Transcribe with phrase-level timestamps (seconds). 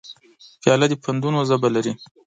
[0.61, 1.93] پیاله د پندونو ژبه لري.